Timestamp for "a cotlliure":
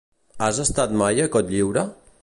1.27-1.87